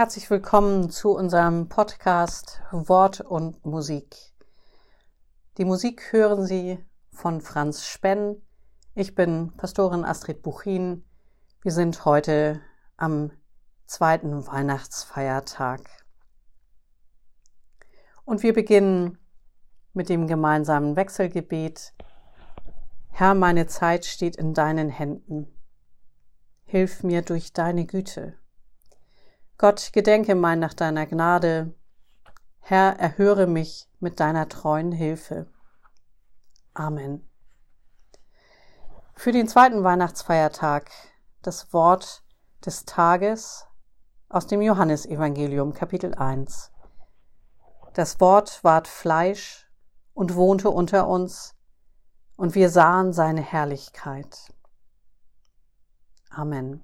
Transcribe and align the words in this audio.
Herzlich 0.00 0.30
willkommen 0.30 0.88
zu 0.88 1.10
unserem 1.10 1.68
Podcast 1.68 2.62
Wort 2.72 3.20
und 3.20 3.66
Musik. 3.66 4.16
Die 5.58 5.66
Musik 5.66 6.10
hören 6.10 6.46
Sie 6.46 6.82
von 7.10 7.42
Franz 7.42 7.84
Spenn. 7.84 8.40
Ich 8.94 9.14
bin 9.14 9.52
Pastorin 9.58 10.06
Astrid 10.06 10.40
Buchin. 10.40 11.04
Wir 11.60 11.72
sind 11.72 12.06
heute 12.06 12.62
am 12.96 13.30
zweiten 13.84 14.46
Weihnachtsfeiertag. 14.46 15.82
Und 18.24 18.42
wir 18.42 18.54
beginnen 18.54 19.18
mit 19.92 20.08
dem 20.08 20.26
gemeinsamen 20.26 20.96
Wechselgebet. 20.96 21.92
Herr, 23.10 23.34
meine 23.34 23.66
Zeit 23.66 24.06
steht 24.06 24.36
in 24.36 24.54
deinen 24.54 24.88
Händen. 24.88 25.54
Hilf 26.64 27.02
mir 27.02 27.20
durch 27.20 27.52
deine 27.52 27.84
Güte. 27.84 28.39
Gott, 29.60 29.90
gedenke 29.92 30.34
mein 30.36 30.58
nach 30.58 30.72
deiner 30.72 31.04
Gnade. 31.04 31.74
Herr, 32.60 32.98
erhöre 32.98 33.46
mich 33.46 33.90
mit 33.98 34.18
deiner 34.18 34.48
treuen 34.48 34.90
Hilfe. 34.90 35.48
Amen. 36.72 37.28
Für 39.14 39.32
den 39.32 39.48
zweiten 39.48 39.84
Weihnachtsfeiertag 39.84 40.90
das 41.42 41.74
Wort 41.74 42.24
des 42.64 42.86
Tages 42.86 43.66
aus 44.30 44.46
dem 44.46 44.62
Johannesevangelium 44.62 45.74
Kapitel 45.74 46.14
1. 46.14 46.72
Das 47.92 48.18
Wort 48.18 48.64
ward 48.64 48.88
Fleisch 48.88 49.70
und 50.14 50.36
wohnte 50.36 50.70
unter 50.70 51.06
uns, 51.06 51.54
und 52.34 52.54
wir 52.54 52.70
sahen 52.70 53.12
seine 53.12 53.42
Herrlichkeit. 53.42 54.54
Amen. 56.30 56.82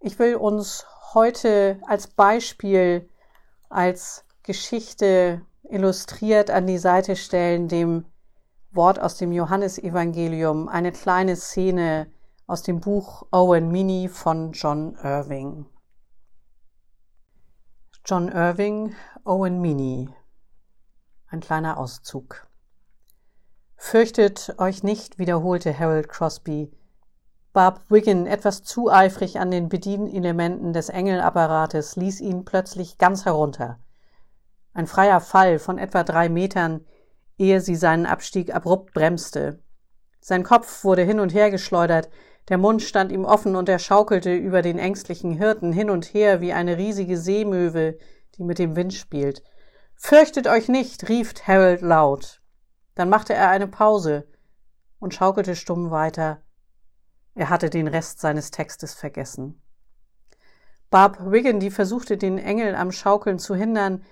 Ich 0.00 0.18
will 0.18 0.36
uns 0.36 0.84
heute 1.14 1.80
als 1.86 2.08
Beispiel, 2.08 3.08
als 3.68 4.24
Geschichte 4.42 5.42
illustriert 5.64 6.50
an 6.50 6.66
die 6.66 6.78
Seite 6.78 7.16
stellen, 7.16 7.68
dem 7.68 8.04
Wort 8.70 8.98
aus 9.00 9.16
dem 9.16 9.32
Johannesevangelium, 9.32 10.68
eine 10.68 10.92
kleine 10.92 11.34
Szene 11.36 12.12
aus 12.46 12.62
dem 12.62 12.80
Buch 12.80 13.26
Owen 13.32 13.70
Mini 13.70 14.08
von 14.08 14.52
John 14.52 14.96
Irving. 15.02 15.66
John 18.04 18.28
Irving, 18.28 18.94
Owen 19.24 19.60
Mini. 19.60 20.08
Ein 21.28 21.40
kleiner 21.40 21.78
Auszug. 21.78 22.46
Fürchtet 23.76 24.54
euch 24.58 24.82
nicht, 24.82 25.18
wiederholte 25.18 25.76
Harold 25.76 26.08
Crosby, 26.08 26.70
Barb 27.56 27.80
Wiggin 27.88 28.26
etwas 28.26 28.64
zu 28.64 28.92
eifrig 28.92 29.40
an 29.40 29.50
den 29.50 29.70
Bedienelementen 29.70 30.74
des 30.74 30.90
Engelapparates, 30.90 31.96
ließ 31.96 32.20
ihn 32.20 32.44
plötzlich 32.44 32.98
ganz 32.98 33.24
herunter. 33.24 33.78
Ein 34.74 34.86
freier 34.86 35.22
Fall 35.22 35.58
von 35.58 35.78
etwa 35.78 36.04
drei 36.04 36.28
Metern, 36.28 36.84
ehe 37.38 37.62
sie 37.62 37.76
seinen 37.76 38.04
Abstieg 38.04 38.54
abrupt 38.54 38.92
bremste. 38.92 39.58
Sein 40.20 40.42
Kopf 40.42 40.84
wurde 40.84 41.00
hin 41.00 41.18
und 41.18 41.32
her 41.32 41.50
geschleudert, 41.50 42.10
der 42.50 42.58
Mund 42.58 42.82
stand 42.82 43.10
ihm 43.10 43.24
offen 43.24 43.56
und 43.56 43.70
er 43.70 43.78
schaukelte 43.78 44.34
über 44.34 44.60
den 44.60 44.78
ängstlichen 44.78 45.32
Hirten 45.32 45.72
hin 45.72 45.88
und 45.88 46.12
her 46.12 46.42
wie 46.42 46.52
eine 46.52 46.76
riesige 46.76 47.16
Seemöwe, 47.16 47.96
die 48.34 48.44
mit 48.44 48.58
dem 48.58 48.76
Wind 48.76 48.92
spielt. 48.92 49.42
Fürchtet 49.94 50.46
euch 50.46 50.68
nicht, 50.68 51.08
rief 51.08 51.32
Harold 51.46 51.80
laut. 51.80 52.42
Dann 52.96 53.08
machte 53.08 53.32
er 53.32 53.48
eine 53.48 53.66
Pause 53.66 54.26
und 54.98 55.14
schaukelte 55.14 55.56
stumm 55.56 55.90
weiter. 55.90 56.42
Er 57.36 57.50
hatte 57.50 57.68
den 57.68 57.86
Rest 57.86 58.18
seines 58.18 58.50
Textes 58.50 58.94
vergessen. 58.94 59.60
Barb 60.88 61.18
Wiggin, 61.30 61.60
die 61.60 61.70
versuchte, 61.70 62.16
den 62.16 62.38
Engel 62.38 62.74
am 62.74 62.90
Schaukeln 62.90 63.38
zu 63.38 63.54
hindern, 63.54 64.02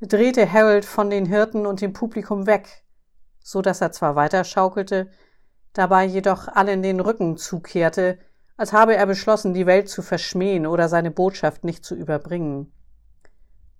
drehte 0.00 0.52
Harold 0.52 0.84
von 0.84 1.08
den 1.08 1.24
Hirten 1.24 1.64
und 1.64 1.80
dem 1.80 1.94
Publikum 1.94 2.46
weg, 2.46 2.84
so 3.42 3.62
dass 3.62 3.80
er 3.80 3.92
zwar 3.92 4.16
weiter 4.16 4.44
schaukelte, 4.44 5.10
dabei 5.72 6.04
jedoch 6.04 6.46
allen 6.46 6.82
den 6.82 7.00
Rücken 7.00 7.38
zukehrte, 7.38 8.18
als 8.58 8.74
habe 8.74 8.94
er 8.94 9.06
beschlossen, 9.06 9.54
die 9.54 9.64
Welt 9.64 9.88
zu 9.88 10.02
verschmähen 10.02 10.66
oder 10.66 10.90
seine 10.90 11.10
Botschaft 11.10 11.64
nicht 11.64 11.86
zu 11.86 11.94
überbringen. 11.94 12.70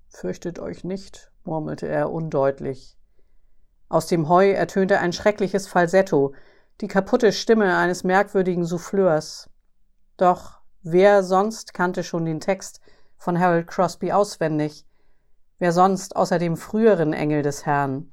Fürchtet 0.08 0.58
euch 0.58 0.82
nicht, 0.82 1.30
murmelte 1.44 1.86
er 1.88 2.10
undeutlich. 2.10 2.96
Aus 3.90 4.06
dem 4.06 4.30
Heu 4.30 4.50
ertönte 4.50 4.98
ein 5.00 5.12
schreckliches 5.12 5.68
Falsetto, 5.68 6.34
die 6.80 6.88
kaputte 6.88 7.32
Stimme 7.32 7.76
eines 7.76 8.04
merkwürdigen 8.04 8.64
Souffleurs. 8.64 9.48
Doch 10.16 10.60
wer 10.82 11.22
sonst 11.22 11.74
kannte 11.74 12.02
schon 12.02 12.24
den 12.24 12.40
Text 12.40 12.80
von 13.16 13.38
Harold 13.38 13.66
Crosby 13.66 14.12
auswendig? 14.12 14.86
Wer 15.58 15.72
sonst 15.72 16.16
außer 16.16 16.38
dem 16.38 16.56
früheren 16.56 17.12
Engel 17.12 17.42
des 17.42 17.64
Herrn? 17.64 18.12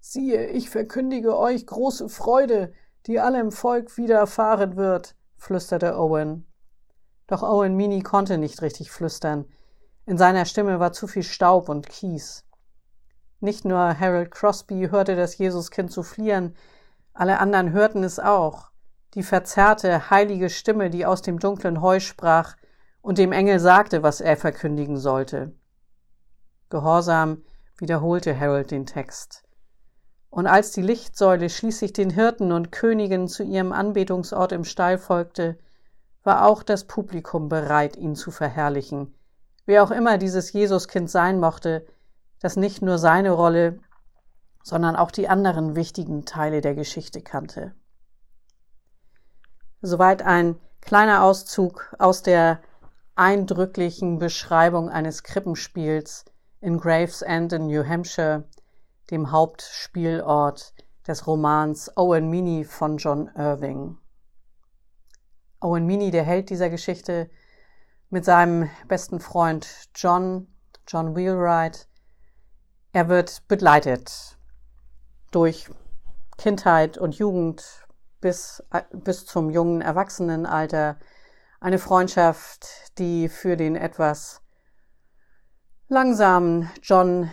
Siehe, 0.00 0.46
ich 0.46 0.70
verkündige 0.70 1.36
euch 1.36 1.66
große 1.66 2.08
Freude, 2.08 2.72
die 3.06 3.20
allem 3.20 3.52
Volk 3.52 3.96
widerfahren 3.96 4.76
wird, 4.76 5.14
flüsterte 5.36 5.98
Owen. 5.98 6.46
Doch 7.26 7.42
Owen 7.42 7.76
Mini 7.76 8.02
konnte 8.02 8.38
nicht 8.38 8.62
richtig 8.62 8.90
flüstern. 8.90 9.44
In 10.06 10.16
seiner 10.16 10.46
Stimme 10.46 10.80
war 10.80 10.92
zu 10.92 11.06
viel 11.06 11.22
Staub 11.22 11.68
und 11.68 11.88
Kies. 11.88 12.44
Nicht 13.40 13.64
nur 13.64 13.78
Harold 14.00 14.30
Crosby 14.30 14.88
hörte 14.90 15.14
das 15.14 15.36
Jesuskind 15.36 15.92
zu 15.92 16.02
fliehen, 16.02 16.56
alle 17.18 17.40
anderen 17.40 17.72
hörten 17.72 18.04
es 18.04 18.20
auch, 18.20 18.70
die 19.14 19.24
verzerrte, 19.24 20.08
heilige 20.10 20.50
Stimme, 20.50 20.88
die 20.88 21.04
aus 21.04 21.20
dem 21.20 21.40
dunklen 21.40 21.82
Heu 21.82 21.98
sprach 21.98 22.54
und 23.00 23.18
dem 23.18 23.32
Engel 23.32 23.58
sagte, 23.58 24.04
was 24.04 24.20
er 24.20 24.36
verkündigen 24.36 24.96
sollte. 24.96 25.52
Gehorsam 26.70 27.42
wiederholte 27.78 28.38
Harold 28.38 28.70
den 28.70 28.86
Text. 28.86 29.42
Und 30.30 30.46
als 30.46 30.70
die 30.70 30.82
Lichtsäule 30.82 31.50
schließlich 31.50 31.92
den 31.92 32.10
Hirten 32.10 32.52
und 32.52 32.70
Königen 32.70 33.26
zu 33.26 33.42
ihrem 33.42 33.72
Anbetungsort 33.72 34.52
im 34.52 34.62
Stall 34.62 34.96
folgte, 34.96 35.58
war 36.22 36.46
auch 36.46 36.62
das 36.62 36.84
Publikum 36.84 37.48
bereit, 37.48 37.96
ihn 37.96 38.14
zu 38.14 38.30
verherrlichen, 38.30 39.12
wer 39.66 39.82
auch 39.82 39.90
immer 39.90 40.18
dieses 40.18 40.52
Jesuskind 40.52 41.10
sein 41.10 41.40
mochte, 41.40 41.84
das 42.40 42.54
nicht 42.54 42.80
nur 42.80 42.98
seine 42.98 43.32
Rolle, 43.32 43.80
sondern 44.68 44.96
auch 44.96 45.10
die 45.10 45.30
anderen 45.30 45.76
wichtigen 45.76 46.26
Teile 46.26 46.60
der 46.60 46.74
Geschichte 46.74 47.22
kannte. 47.22 47.74
Soweit 49.80 50.20
ein 50.20 50.56
kleiner 50.82 51.22
Auszug 51.22 51.94
aus 51.98 52.22
der 52.22 52.60
eindrücklichen 53.14 54.18
Beschreibung 54.18 54.90
eines 54.90 55.22
Krippenspiels 55.22 56.26
in 56.60 56.76
Gravesend 56.76 57.54
in 57.54 57.68
New 57.68 57.82
Hampshire, 57.82 58.44
dem 59.10 59.32
Hauptspielort 59.32 60.74
des 61.06 61.26
Romans 61.26 61.90
Owen 61.96 62.28
Meany 62.28 62.64
von 62.64 62.98
John 62.98 63.30
Irving. 63.36 63.96
Owen 65.60 65.86
Meany, 65.86 66.10
der 66.10 66.24
Held 66.24 66.50
dieser 66.50 66.68
Geschichte, 66.68 67.30
mit 68.10 68.26
seinem 68.26 68.68
besten 68.86 69.18
Freund 69.18 69.66
John, 69.94 70.46
John 70.86 71.16
Wheelwright, 71.16 71.88
er 72.92 73.08
wird 73.08 73.48
begleitet 73.48 74.37
durch 75.30 75.70
Kindheit 76.36 76.98
und 76.98 77.16
Jugend 77.18 77.86
bis, 78.20 78.62
bis 78.92 79.26
zum 79.26 79.50
jungen 79.50 79.80
Erwachsenenalter 79.80 80.98
eine 81.60 81.78
Freundschaft, 81.78 82.66
die 82.98 83.28
für 83.28 83.56
den 83.56 83.76
etwas 83.76 84.42
langsamen 85.88 86.70
John 86.82 87.30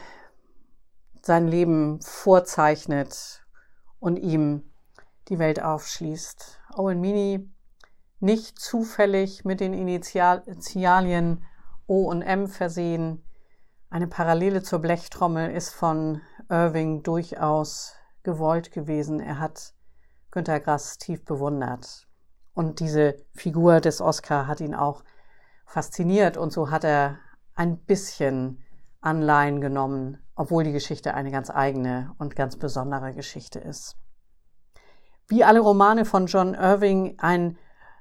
sein 1.22 1.48
Leben 1.48 2.02
vorzeichnet 2.02 3.46
und 4.00 4.18
ihm 4.18 4.72
die 5.28 5.40
Welt 5.40 5.62
aufschließt. 5.62 6.60
Owen 6.75 7.02
Meany 7.02 7.50
nicht 8.20 8.60
zufällig 8.60 9.44
mit 9.44 9.60
den 9.60 9.74
Initialien 9.74 11.46
O 11.88 12.08
und 12.10 12.22
M 12.22 12.48
versehen. 12.48 13.24
Eine 13.90 14.08
Parallele 14.08 14.64
zur 14.64 14.80
Blechtrommel 14.80 15.52
ist 15.52 15.74
von 15.74 16.22
Irving 16.50 17.04
durchaus 17.04 17.94
gewollt 18.24 18.72
gewesen. 18.72 19.20
Er 19.20 19.40
hat 19.40 19.74
Günter 20.32 20.60
Grass 20.60 20.98
tief 20.98 21.24
bewundert. 21.24 22.08
Und 22.54 22.80
diese 22.80 23.16
Figur 23.34 23.82
des 23.82 24.02
Oscar 24.02 24.48
hat 24.48 24.62
ihn 24.62 24.76
auch 24.76 25.04
fasziniert 25.66 26.38
und 26.38 26.52
so 26.52 26.72
hat 26.72 26.84
er 26.84 27.18
ein 27.56 27.78
bisschen 27.78 28.64
Anleihen 29.02 29.62
genommen, 29.62 30.18
obwohl 30.36 30.64
die 30.64 30.72
Geschichte 30.72 31.14
eine 31.14 31.32
ganz 31.32 31.50
eigene 31.50 32.14
und 32.18 32.36
ganz 32.36 32.58
besondere 32.58 33.14
Geschichte 33.14 33.60
ist. 33.60 33.98
Wie 35.28 35.44
alle 35.44 35.60
Romane 35.60 36.06
von 36.06 36.28
John 36.28 36.54
Irving 36.54 37.16
ein 37.18 37.58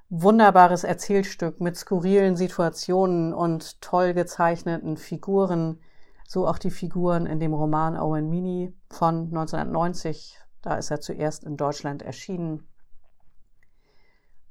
wunderbares 0.09 0.85
Erzählstück 0.85 1.61
mit 1.61 1.77
skurrilen 1.77 2.37
Situationen 2.37 3.33
und 3.33 3.81
toll 3.81 4.15
gezeichneten 4.15 4.97
Figuren, 4.97 5.81
so 6.27 6.47
auch 6.47 6.59
die 6.59 6.71
Figuren 6.71 7.27
in 7.27 7.41
dem 7.41 7.55
Roman 7.55 7.97
Owen 7.97 8.29
Meany 8.31 8.75
von 8.91 9.27
1990. 9.27 10.39
Da 10.63 10.77
ist 10.77 10.91
er 10.91 11.01
zuerst 11.01 11.45
in 11.45 11.57
Deutschland 11.57 12.03
erschienen. 12.03 12.67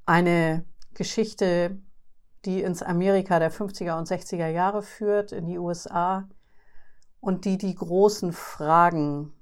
Eine 0.05 0.65
Geschichte, 0.93 1.81
die 2.45 2.61
ins 2.61 2.83
Amerika 2.83 3.39
der 3.39 3.51
50er 3.51 3.97
und 3.97 4.07
60er 4.07 4.47
Jahre 4.47 4.83
führt, 4.83 5.31
in 5.31 5.45
die 5.47 5.57
USA 5.57 6.27
und 7.19 7.45
die 7.45 7.57
die 7.57 7.73
großen 7.73 8.33
Fragen 8.33 9.33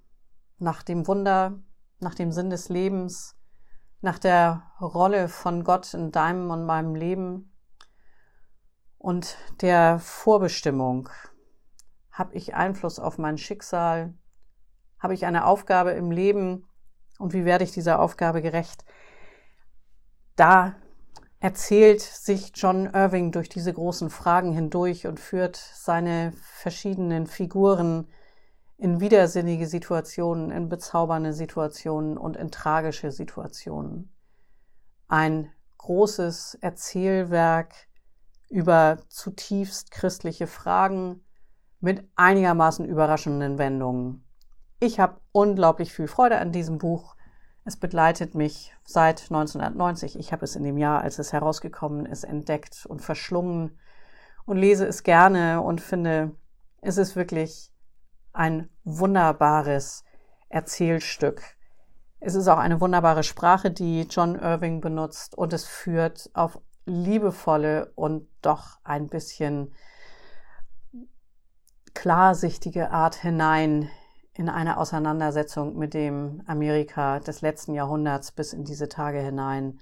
nach 0.59 0.83
dem 0.83 1.07
Wunder, 1.07 1.59
nach 1.99 2.13
dem 2.13 2.31
Sinn 2.31 2.49
des 2.49 2.69
Lebens, 2.69 3.35
nach 4.01 4.19
der 4.19 4.63
Rolle 4.79 5.27
von 5.27 5.63
Gott 5.63 5.93
in 5.93 6.11
deinem 6.11 6.49
und 6.51 6.65
meinem 6.65 6.95
Leben 6.95 7.51
und 8.97 9.37
der 9.61 9.99
Vorbestimmung. 9.99 11.09
Habe 12.21 12.35
ich 12.35 12.53
Einfluss 12.53 12.99
auf 12.99 13.17
mein 13.17 13.39
Schicksal? 13.39 14.13
Habe 14.99 15.15
ich 15.15 15.25
eine 15.25 15.47
Aufgabe 15.47 15.89
im 15.89 16.11
Leben? 16.11 16.67
Und 17.17 17.33
wie 17.33 17.45
werde 17.45 17.63
ich 17.63 17.71
dieser 17.71 17.99
Aufgabe 17.99 18.43
gerecht? 18.43 18.85
Da 20.35 20.75
erzählt 21.39 21.99
sich 21.99 22.51
John 22.53 22.85
Irving 22.85 23.31
durch 23.31 23.49
diese 23.49 23.73
großen 23.73 24.11
Fragen 24.11 24.53
hindurch 24.53 25.07
und 25.07 25.19
führt 25.19 25.55
seine 25.55 26.31
verschiedenen 26.43 27.25
Figuren 27.25 28.07
in 28.77 28.99
widersinnige 28.99 29.65
Situationen, 29.65 30.51
in 30.51 30.69
bezaubernde 30.69 31.33
Situationen 31.33 32.19
und 32.19 32.37
in 32.37 32.51
tragische 32.51 33.11
Situationen. 33.11 34.13
Ein 35.07 35.51
großes 35.79 36.59
Erzählwerk 36.61 37.73
über 38.47 38.99
zutiefst 39.09 39.89
christliche 39.89 40.45
Fragen 40.45 41.23
mit 41.81 42.07
einigermaßen 42.15 42.85
überraschenden 42.85 43.57
Wendungen. 43.57 44.23
Ich 44.79 44.99
habe 44.99 45.19
unglaublich 45.31 45.93
viel 45.93 46.07
Freude 46.07 46.37
an 46.37 46.51
diesem 46.51 46.77
Buch 46.77 47.15
es 47.63 47.77
begleitet 47.77 48.33
mich 48.33 48.73
seit 48.83 49.23
1990. 49.23 50.17
Ich 50.17 50.31
habe 50.31 50.45
es 50.45 50.55
in 50.55 50.63
dem 50.63 50.77
Jahr, 50.77 51.01
als 51.01 51.19
es 51.19 51.31
herausgekommen 51.31 52.05
ist, 52.05 52.23
entdeckt 52.23 52.85
und 52.87 53.01
verschlungen 53.01 53.77
und 54.45 54.57
lese 54.57 54.87
es 54.87 55.03
gerne 55.03 55.61
und 55.61 55.79
finde, 55.79 56.31
es 56.81 56.97
ist 56.97 57.15
wirklich 57.15 57.71
ein 58.33 58.69
wunderbares 58.83 60.03
Erzählstück. 60.49 61.43
Es 62.19 62.33
ist 62.33 62.47
auch 62.47 62.57
eine 62.57 62.81
wunderbare 62.81 63.23
Sprache, 63.23 63.69
die 63.69 64.07
John 64.09 64.35
Irving 64.35 64.81
benutzt 64.81 65.37
und 65.37 65.53
es 65.53 65.65
führt 65.65 66.31
auf 66.33 66.59
liebevolle 66.85 67.91
und 67.93 68.27
doch 68.41 68.79
ein 68.83 69.07
bisschen 69.07 69.73
klarsichtige 72.01 72.89
Art 72.89 73.13
hinein 73.13 73.87
in 74.33 74.49
eine 74.49 74.77
Auseinandersetzung 74.77 75.77
mit 75.77 75.93
dem 75.93 76.41
Amerika 76.47 77.19
des 77.19 77.41
letzten 77.41 77.75
Jahrhunderts 77.75 78.31
bis 78.31 78.53
in 78.53 78.63
diese 78.63 78.89
Tage 78.89 79.19
hinein. 79.19 79.79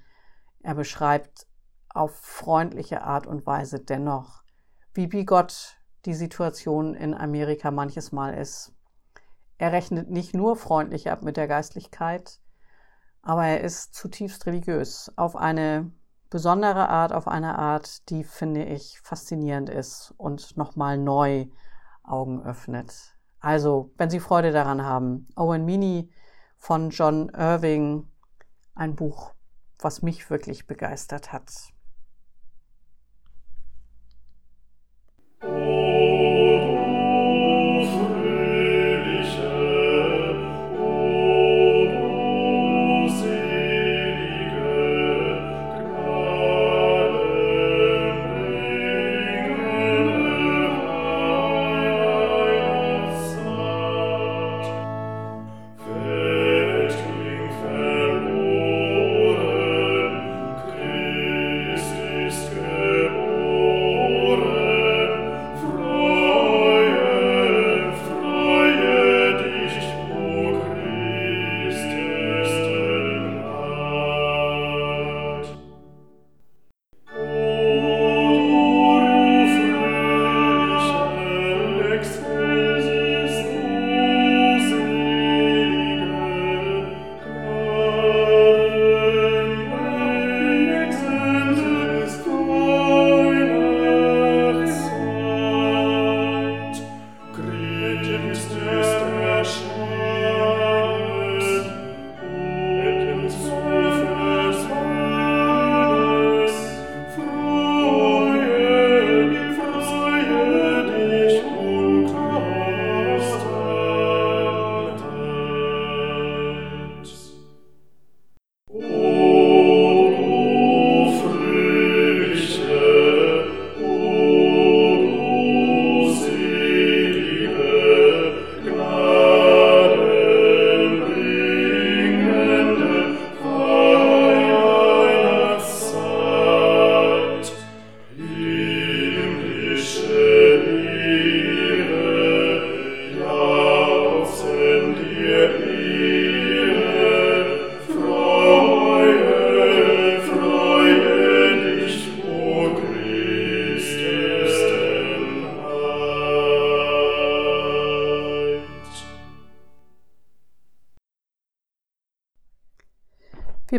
Er 0.62 0.74
beschreibt 0.74 1.46
auf 1.88 2.14
freundliche 2.14 3.04
Art 3.04 3.26
und 3.26 3.46
Weise 3.46 3.80
dennoch, 3.80 4.42
wie 4.92 5.06
bigott 5.06 5.78
die 6.04 6.12
Situation 6.12 6.94
in 6.94 7.14
Amerika 7.14 7.70
manches 7.70 8.12
Mal 8.12 8.34
ist. 8.34 8.74
Er 9.56 9.72
rechnet 9.72 10.10
nicht 10.10 10.34
nur 10.34 10.56
freundlich 10.56 11.10
ab 11.10 11.22
mit 11.22 11.38
der 11.38 11.48
Geistlichkeit, 11.48 12.38
aber 13.22 13.46
er 13.46 13.62
ist 13.62 13.94
zutiefst 13.94 14.44
religiös 14.44 15.10
auf 15.16 15.36
eine 15.36 15.90
besondere 16.28 16.90
Art, 16.90 17.14
auf 17.14 17.26
eine 17.26 17.58
Art, 17.58 18.10
die, 18.10 18.24
finde 18.24 18.64
ich, 18.64 19.00
faszinierend 19.02 19.70
ist 19.70 20.12
und 20.18 20.58
nochmal 20.58 20.98
neu 20.98 21.46
Augen 22.02 22.42
öffnet. 22.42 23.16
Also, 23.40 23.92
wenn 23.96 24.10
Sie 24.10 24.20
Freude 24.20 24.52
daran 24.52 24.82
haben, 24.82 25.28
Owen 25.36 25.64
Meany 25.64 26.10
von 26.56 26.90
John 26.90 27.30
Irving, 27.30 28.06
ein 28.74 28.96
Buch, 28.96 29.32
was 29.78 30.02
mich 30.02 30.28
wirklich 30.30 30.66
begeistert 30.66 31.32
hat. 31.32 31.50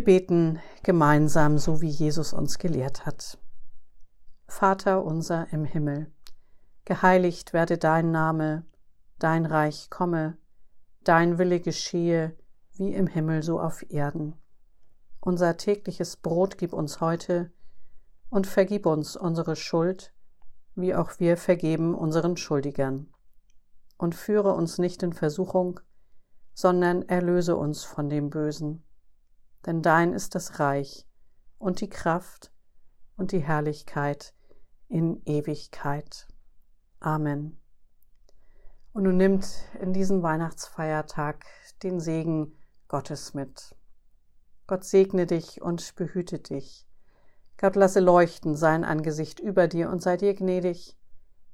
Wir 0.01 0.05
beten 0.05 0.59
gemeinsam, 0.81 1.59
so 1.59 1.79
wie 1.79 1.87
Jesus 1.87 2.33
uns 2.33 2.57
gelehrt 2.57 3.05
hat. 3.05 3.37
Vater 4.47 5.05
unser 5.05 5.53
im 5.53 5.63
Himmel, 5.63 6.11
geheiligt 6.85 7.53
werde 7.53 7.77
dein 7.77 8.09
Name, 8.09 8.65
dein 9.19 9.45
Reich 9.45 9.91
komme, 9.91 10.39
dein 11.03 11.37
Wille 11.37 11.59
geschehe, 11.59 12.35
wie 12.73 12.95
im 12.95 13.05
Himmel 13.05 13.43
so 13.43 13.59
auf 13.59 13.85
Erden. 13.91 14.33
Unser 15.19 15.57
tägliches 15.57 16.15
Brot 16.17 16.57
gib 16.57 16.73
uns 16.73 16.99
heute 16.99 17.51
und 18.31 18.47
vergib 18.47 18.87
uns 18.87 19.15
unsere 19.15 19.55
Schuld, 19.55 20.15
wie 20.73 20.95
auch 20.95 21.19
wir 21.19 21.37
vergeben 21.37 21.93
unseren 21.93 22.37
Schuldigern. 22.37 23.13
Und 23.99 24.15
führe 24.15 24.53
uns 24.53 24.79
nicht 24.79 25.03
in 25.03 25.13
Versuchung, 25.13 25.79
sondern 26.55 27.03
erlöse 27.03 27.55
uns 27.55 27.83
von 27.83 28.09
dem 28.09 28.31
Bösen 28.31 28.83
denn 29.65 29.81
dein 29.81 30.13
ist 30.13 30.35
das 30.35 30.59
Reich 30.59 31.05
und 31.57 31.81
die 31.81 31.89
Kraft 31.89 32.51
und 33.15 33.31
die 33.31 33.39
Herrlichkeit 33.39 34.33
in 34.87 35.21
Ewigkeit. 35.25 36.27
Amen. 36.99 37.59
Und 38.93 39.03
nun 39.03 39.17
nimmt 39.17 39.47
in 39.79 39.93
diesen 39.93 40.21
Weihnachtsfeiertag 40.21 41.45
den 41.83 41.99
Segen 41.99 42.57
Gottes 42.87 43.33
mit. 43.33 43.75
Gott 44.67 44.83
segne 44.83 45.25
dich 45.25 45.61
und 45.61 45.95
behüte 45.95 46.39
dich. 46.39 46.87
Gott 47.57 47.75
lasse 47.75 47.99
leuchten 47.99 48.55
sein 48.55 48.83
Angesicht 48.83 49.39
über 49.39 49.67
dir 49.67 49.89
und 49.89 50.01
sei 50.01 50.17
dir 50.17 50.33
gnädig. 50.33 50.97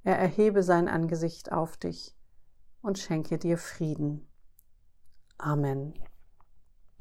Er 0.03 0.17
erhebe 0.17 0.63
sein 0.63 0.87
Angesicht 0.87 1.51
auf 1.51 1.77
dich 1.77 2.15
und 2.81 2.97
schenke 2.97 3.37
dir 3.37 3.57
Frieden. 3.57 4.27
Amen. 5.37 5.93